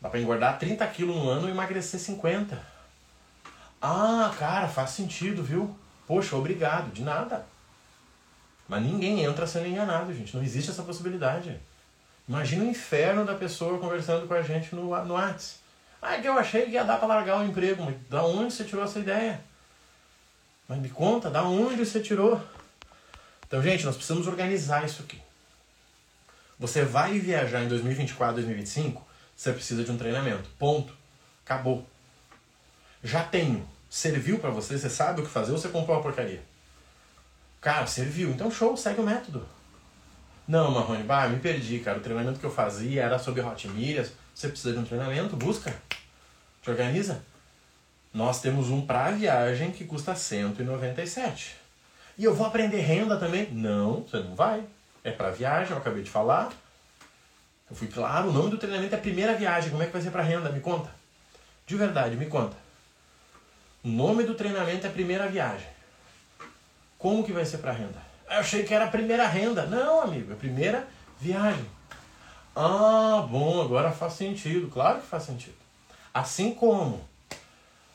[0.00, 2.60] Dá para engordar 30 quilos no ano e emagrecer 50.
[3.80, 5.76] Ah, cara, faz sentido, viu?
[6.06, 6.92] Poxa, obrigado.
[6.92, 7.44] De nada.
[8.68, 10.34] Mas ninguém entra sendo enganado, gente.
[10.34, 11.60] Não existe essa possibilidade.
[12.28, 15.58] Imagina o inferno da pessoa conversando com a gente no, no Whats.
[16.00, 17.82] Ah, é que eu achei que ia dar para largar o emprego.
[17.82, 19.40] Mas da onde você tirou essa ideia?
[20.66, 22.40] Mas me conta, da onde você tirou?
[23.46, 25.20] Então, gente, nós precisamos organizar isso aqui.
[26.58, 29.04] Você vai viajar em 2024, 2025
[29.36, 30.48] você precisa de um treinamento.
[30.58, 30.92] Ponto.
[31.44, 31.86] Acabou.
[33.02, 33.68] Já tenho.
[33.90, 34.78] Serviu para você?
[34.78, 36.42] Você sabe o que fazer ou você comprou uma porcaria?
[37.60, 38.30] Cara, serviu.
[38.30, 39.46] Então show, segue o método.
[40.46, 41.98] Não, Marrone, bah, me perdi, cara.
[41.98, 44.12] O treinamento que eu fazia era sobre hot milhas.
[44.34, 45.36] Você precisa de um treinamento?
[45.36, 45.74] Busca.
[46.62, 47.22] Te organiza.
[48.12, 51.56] Nós temos um para viagem que custa 197.
[52.16, 53.50] E eu vou aprender renda também?
[53.50, 54.64] Não, você não vai.
[55.02, 56.52] É para viagem, eu acabei de falar.
[57.68, 59.70] Eu fui claro, o nome do treinamento é primeira viagem.
[59.70, 60.50] Como é que vai ser para renda?
[60.50, 60.90] Me conta.
[61.66, 62.56] De verdade, me conta.
[63.82, 65.66] O nome do treinamento é primeira viagem.
[66.98, 67.98] Como que vai ser para renda?
[68.30, 69.66] Eu achei que era a primeira renda.
[69.66, 70.86] Não, amigo, é primeira
[71.20, 71.66] viagem.
[72.54, 74.68] Ah, bom, agora faz sentido.
[74.68, 75.56] Claro que faz sentido.
[76.12, 77.06] Assim como,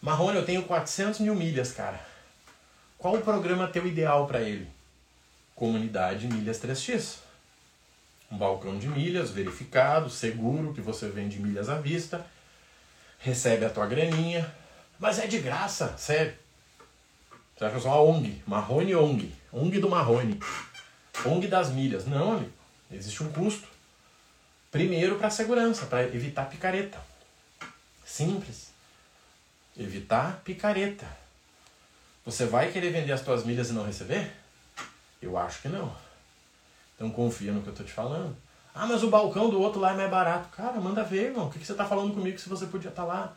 [0.02, 2.09] Marrone, eu tenho 400 mil milhas, cara.
[3.00, 4.68] Qual o programa teu ideal para ele?
[5.56, 7.20] Comunidade Milhas 3x.
[8.30, 12.28] Um balcão de milhas verificado, seguro, que você vende milhas à vista,
[13.18, 14.54] recebe a tua graninha,
[15.00, 16.36] mas é de graça, sério.
[17.56, 20.38] Você acha só a ONG, Marrone ONG, ONG do Marrone,
[21.26, 22.06] ONG das milhas.
[22.06, 22.52] Não, amigo,
[22.92, 23.68] existe um custo.
[24.70, 27.02] Primeiro para segurança, para evitar picareta.
[28.06, 28.74] Simples.
[29.78, 31.08] Evitar picareta.
[32.30, 34.32] Você vai querer vender as tuas milhas e não receber?
[35.20, 35.92] Eu acho que não.
[36.96, 38.38] Então confia no que eu tô te falando.
[38.74, 40.48] Ah, mas o balcão do outro lá é mais barato.
[40.50, 41.48] Cara, manda ver, irmão.
[41.48, 43.34] O que, que você tá falando comigo se você podia estar tá lá?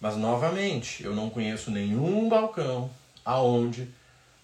[0.00, 2.90] Mas novamente, eu não conheço nenhum balcão
[3.24, 3.88] aonde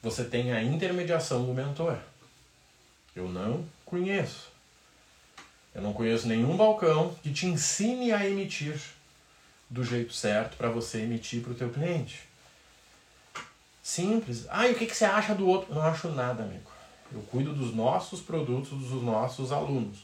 [0.00, 1.98] você tem a intermediação do mentor.
[3.16, 4.48] Eu não conheço.
[5.74, 8.80] Eu não conheço nenhum balcão que te ensine a emitir
[9.68, 12.32] do jeito certo para você emitir para o teu cliente.
[13.84, 14.46] Simples.
[14.48, 15.74] Ah, e o que, que você acha do outro?
[15.74, 16.70] Não acho nada, amigo.
[17.12, 19.98] Eu cuido dos nossos produtos, dos nossos alunos.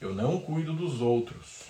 [0.00, 1.64] Eu não cuido dos outros.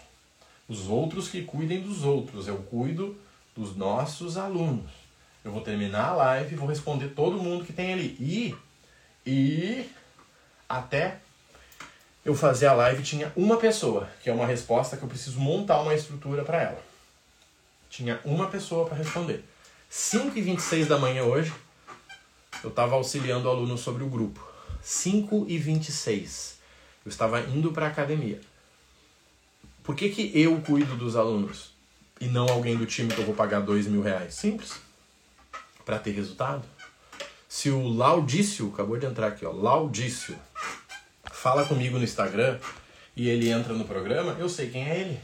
[0.68, 2.46] Os outros que cuidem dos outros.
[2.46, 3.16] Eu cuido
[3.56, 4.90] dos nossos alunos.
[5.42, 8.14] Eu vou terminar a live e vou responder todo mundo que tem ali.
[8.20, 8.54] E,
[9.26, 9.90] e
[10.68, 11.20] até
[12.22, 15.80] eu fazer a live tinha uma pessoa, que é uma resposta que eu preciso montar
[15.80, 16.82] uma estrutura para ela.
[17.88, 19.42] Tinha uma pessoa para responder.
[19.88, 21.52] 5 e 26 da manhã hoje,
[22.62, 24.46] eu estava auxiliando o aluno sobre o grupo.
[24.82, 26.58] 5 e 26.
[27.04, 28.40] Eu estava indo para a academia.
[29.82, 31.72] Por que, que eu cuido dos alunos
[32.20, 34.34] e não alguém do time que eu vou pagar dois mil reais?
[34.34, 34.74] Simples.
[35.84, 36.64] Para ter resultado.
[37.48, 40.36] Se o Laudício, acabou de entrar aqui, ó, Laudício,
[41.32, 42.58] fala comigo no Instagram
[43.14, 45.20] e ele entra no programa, eu sei quem é ele.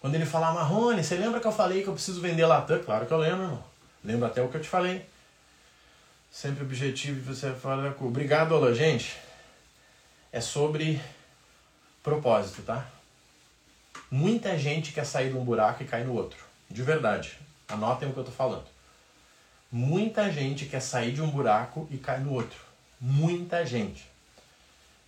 [0.00, 2.82] Quando ele falar, Marrone, você lembra que eu falei que eu preciso vender Latam?
[2.84, 3.64] Claro que eu lembro, irmão.
[4.04, 5.04] Lembro até o que eu te falei.
[6.30, 7.94] Sempre objetivo de você falar.
[8.00, 9.16] Obrigado, Olá, gente.
[10.30, 11.00] É sobre
[12.02, 12.86] propósito, tá?
[14.10, 16.38] Muita gente quer sair de um buraco e cair no outro.
[16.70, 17.36] De verdade.
[17.68, 18.66] Anotem o que eu tô falando.
[19.70, 22.58] Muita gente quer sair de um buraco e cair no outro.
[23.00, 24.08] Muita gente.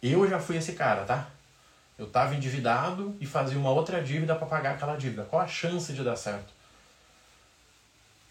[0.02, 1.28] Eu já fui esse cara, tá?
[2.00, 5.24] Eu estava endividado e fazia uma outra dívida para pagar aquela dívida.
[5.24, 6.50] Qual a chance de dar certo?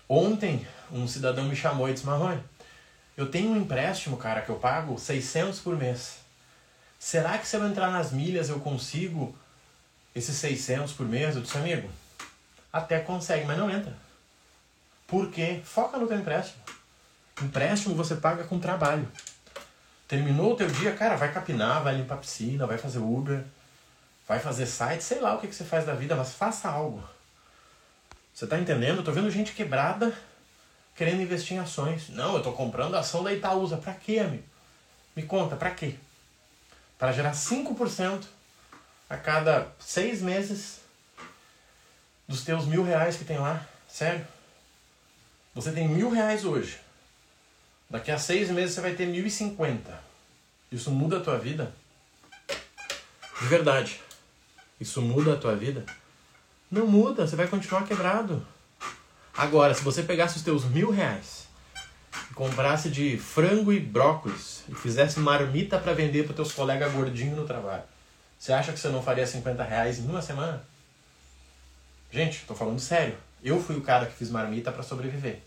[0.10, 2.44] Ontem, um cidadão me chamou e disse: Marrone,
[3.16, 6.18] eu tenho um empréstimo, cara, que eu pago 600 por mês.
[6.98, 9.38] Será que se eu entrar nas milhas eu consigo
[10.16, 11.36] esses 600 por mês?
[11.36, 11.88] Eu disse: Amigo,
[12.74, 13.96] até consegue, mas não entra.
[15.06, 15.62] Por quê?
[15.64, 16.64] Foca no teu empréstimo.
[17.40, 19.08] Empréstimo você paga com trabalho.
[20.08, 23.46] Terminou o teu dia, cara, vai capinar, vai limpar a piscina, vai fazer Uber
[24.30, 27.04] vai fazer site, sei lá o que, que você faz da vida, mas faça algo.
[28.32, 29.00] Você tá entendendo?
[29.00, 30.16] Eu tô vendo gente quebrada
[30.96, 32.10] querendo investir em ações.
[32.10, 33.78] Não, eu tô comprando ação da Itaúsa.
[33.78, 34.44] Pra quê, amigo?
[35.16, 35.96] Me conta, pra quê?
[37.00, 38.26] Para gerar 5%
[39.10, 40.82] a cada seis meses
[42.28, 43.68] dos teus mil reais que tem lá.
[43.88, 44.28] Sério?
[45.56, 46.80] Você tem mil reais hoje.
[47.90, 50.00] Daqui a seis meses você vai ter mil e cinquenta.
[50.72, 51.74] Isso muda a tua vida?
[53.42, 54.00] De verdade.
[54.80, 55.86] Isso muda a tua vida?
[56.72, 58.46] Não muda, você vai continuar quebrado.
[59.36, 61.48] Agora, se você pegasse os teus mil reais
[62.30, 67.38] e comprasse de frango e brócolis e fizesse marmita para vender para teus colegas gordinhos
[67.38, 67.84] no trabalho,
[68.38, 70.64] você acha que você não faria 50 reais em uma semana?
[72.12, 73.18] Gente, tô falando sério.
[73.44, 75.42] Eu fui o cara que fiz marmita para sobreviver.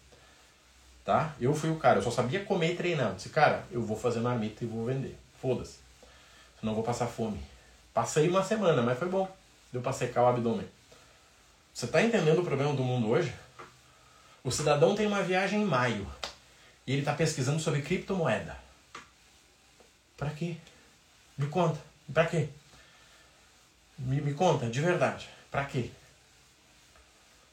[1.04, 1.34] Tá?
[1.40, 3.14] Eu fui o cara, eu só sabia comer e treinar.
[3.14, 5.18] disse, cara, eu vou fazer marmita e vou vender.
[5.40, 5.78] Foda-se.
[6.60, 7.40] Senão eu vou passar fome.
[7.92, 9.30] Passei uma semana, mas foi bom.
[9.72, 10.68] Deu para secar o abdômen.
[11.72, 13.34] Você está entendendo o problema do mundo hoje?
[14.44, 16.06] O cidadão tem uma viagem em maio
[16.86, 18.56] e ele está pesquisando sobre criptomoeda.
[20.16, 20.56] Para quê?
[21.36, 21.80] Me conta.
[22.12, 22.48] Para quê?
[23.98, 25.90] Me, me conta, de verdade, para quê?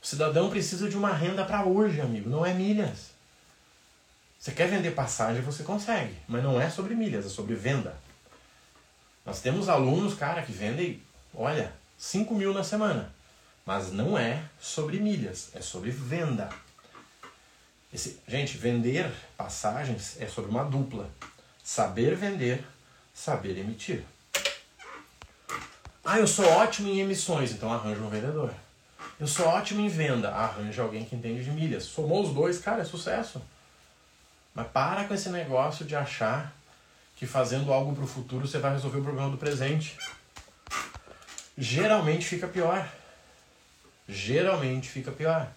[0.01, 3.11] O cidadão precisa de uma renda para hoje, amigo, não é milhas.
[4.39, 7.95] Você quer vender passagem, você consegue, mas não é sobre milhas, é sobre venda.
[9.25, 11.01] Nós temos alunos, cara, que vendem,
[11.33, 13.13] olha, 5 mil na semana.
[13.65, 16.49] Mas não é sobre milhas, é sobre venda.
[17.93, 21.09] Esse, gente, vender passagens é sobre uma dupla.
[21.63, 22.63] Saber vender,
[23.13, 24.03] saber emitir.
[26.03, 28.51] Ah, eu sou ótimo em emissões, então arranja um vendedor.
[29.19, 31.83] Eu sou ótimo em venda, arranja alguém que entende de milhas.
[31.83, 33.41] Somou os dois, cara, é sucesso.
[34.55, 36.53] Mas para com esse negócio de achar
[37.19, 39.97] que fazendo algo para o futuro você vai resolver o problema do presente.
[41.57, 42.89] Geralmente fica pior.
[44.07, 45.51] Geralmente fica pior.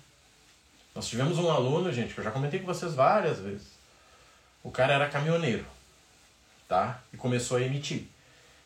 [0.93, 3.69] Nós tivemos um aluno, gente, que eu já comentei com vocês várias vezes.
[4.61, 5.65] O cara era caminhoneiro,
[6.69, 7.01] tá?
[7.13, 8.09] E começou a emitir.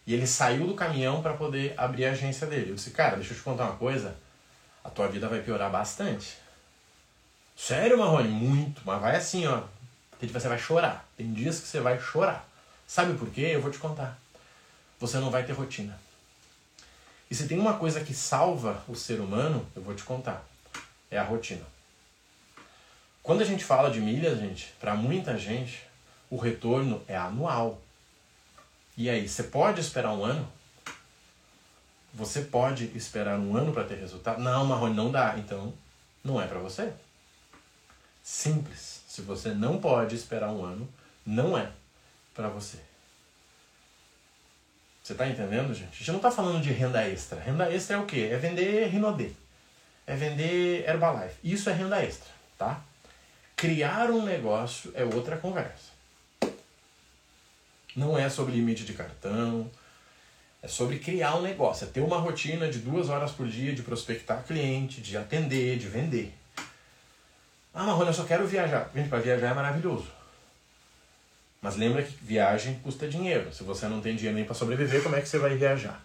[0.07, 2.71] E ele saiu do caminhão para poder abrir a agência dele.
[2.71, 4.17] Eu disse, cara, deixa eu te contar uma coisa.
[4.83, 6.39] A tua vida vai piorar bastante.
[7.55, 8.29] Sério, Marrone?
[8.29, 8.81] Muito.
[8.87, 9.65] Mas vai assim, ó.
[10.19, 11.07] Você vai chorar.
[11.15, 12.56] Tem dias que você vai chorar.
[12.87, 13.51] Sabe por quê?
[13.53, 14.19] Eu vou te contar.
[14.99, 15.99] Você não vai ter rotina.
[17.31, 20.45] E se tem uma coisa que salva o ser humano, eu vou te contar.
[21.11, 21.65] É a rotina.
[23.23, 25.83] Quando a gente fala de milhas, gente, para muita gente,
[26.31, 27.81] o retorno é anual.
[28.97, 30.49] E aí, você pode esperar um ano?
[32.15, 34.41] Você pode esperar um ano para ter resultado?
[34.41, 35.37] Não, Marrone, não dá.
[35.37, 35.75] Então,
[36.25, 36.93] não é para você.
[38.23, 39.03] Simples.
[39.09, 40.89] Se você não pode esperar um ano,
[41.27, 41.71] não é
[42.37, 42.79] para você.
[45.03, 45.93] Você está entendendo, gente?
[45.93, 47.41] A gente não está falando de renda extra.
[47.41, 48.29] Renda extra é o quê?
[48.31, 49.31] É vender Rinodê.
[50.07, 51.37] É vender Herbalife.
[51.43, 52.81] Isso é renda extra, tá?
[53.57, 55.97] Criar um negócio é outra conversa.
[57.97, 59.71] Não é sobre limite de cartão,
[60.63, 63.83] é sobre criar um negócio, é ter uma rotina de duas horas por dia de
[63.83, 66.35] prospectar cliente, de atender, de vender.
[67.73, 68.91] Ah, Marrone, eu só quero viajar.
[68.95, 70.16] Gente, para viajar é maravilhoso.
[71.67, 73.53] Mas lembra que viagem custa dinheiro.
[73.53, 76.01] Se você não tem dinheiro nem para sobreviver, como é que você vai viajar?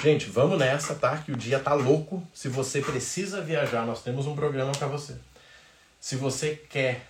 [0.00, 1.18] Gente, vamos nessa, tá?
[1.18, 2.24] Que o dia tá louco.
[2.32, 5.16] Se você precisa viajar, nós temos um programa para você.
[5.98, 7.08] Se você quer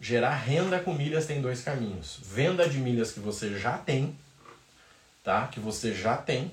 [0.00, 2.20] gerar renda com milhas, tem dois caminhos.
[2.22, 4.16] Venda de milhas que você já tem,
[5.24, 5.48] tá?
[5.48, 6.52] Que você já tem.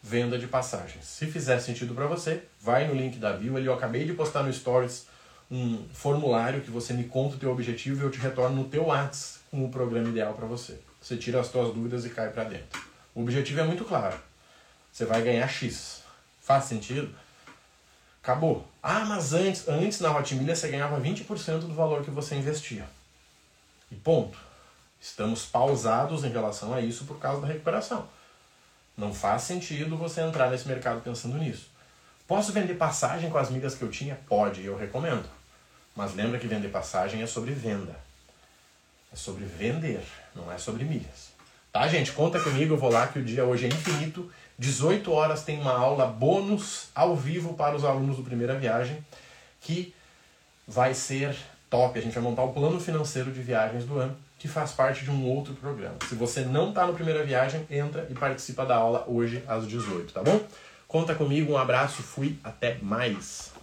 [0.00, 1.04] Venda de passagens.
[1.04, 3.58] Se fizer sentido para você, vai no link da bio.
[3.58, 5.06] Eu acabei de postar no Stories
[5.50, 8.84] um formulário que você me conta o teu objetivo e eu te retorno no teu
[8.84, 10.80] WhatsApp o programa ideal para você.
[11.00, 12.80] Você tira as tuas dúvidas e cai para dentro.
[13.14, 14.18] O objetivo é muito claro.
[14.90, 16.02] Você vai ganhar X.
[16.40, 17.14] Faz sentido?
[18.22, 18.66] Acabou.
[18.82, 22.86] Ah, mas antes, antes na Hotmilha você ganhava 20% do valor que você investia.
[23.90, 24.38] E ponto.
[25.00, 28.08] Estamos pausados em relação a isso por causa da recuperação.
[28.96, 31.68] Não faz sentido você entrar nesse mercado pensando nisso.
[32.26, 34.18] Posso vender passagem com as milhas que eu tinha?
[34.26, 35.28] Pode, eu recomendo.
[35.94, 38.03] Mas lembra que vender passagem é sobre venda.
[39.14, 40.02] É sobre vender,
[40.34, 41.32] não é sobre milhas.
[41.72, 42.10] Tá, gente?
[42.10, 44.28] Conta comigo, eu vou lá que o dia hoje é infinito.
[44.58, 48.98] 18 horas tem uma aula bônus ao vivo para os alunos do Primeira Viagem,
[49.60, 49.94] que
[50.66, 51.36] vai ser
[51.70, 51.96] top.
[51.96, 55.12] A gente vai montar o plano financeiro de viagens do ano, que faz parte de
[55.12, 55.94] um outro programa.
[56.08, 60.12] Se você não está no Primeira Viagem, entra e participa da aula hoje às 18,
[60.12, 60.40] tá bom?
[60.88, 63.53] Conta comigo, um abraço, fui, até mais.